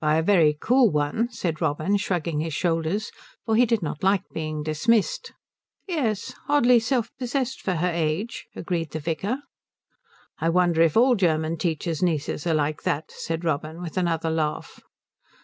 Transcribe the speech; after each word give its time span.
"By 0.00 0.16
a 0.16 0.24
very 0.24 0.58
cool 0.60 0.90
one," 0.90 1.28
said 1.30 1.60
Robin, 1.60 1.96
shrugging 1.98 2.40
his 2.40 2.52
shoulders, 2.52 3.12
for 3.46 3.54
he 3.54 3.64
did 3.64 3.80
not 3.80 4.02
like 4.02 4.24
being 4.32 4.64
dismissed. 4.64 5.30
"Yes 5.86 6.34
oddly 6.48 6.80
self 6.80 7.12
possessed 7.16 7.60
for 7.62 7.74
her 7.74 7.88
age," 7.94 8.48
agreed 8.56 8.90
the 8.90 8.98
vicar. 8.98 9.36
"I 10.40 10.48
wonder 10.48 10.82
if 10.82 10.96
all 10.96 11.14
German 11.14 11.58
teacher's 11.58 12.02
nieces 12.02 12.44
are 12.44 12.54
like 12.54 12.82
that," 12.82 13.12
said 13.12 13.44
Robin 13.44 13.80
with 13.80 13.96
another 13.96 14.30
laugh. 14.30 14.80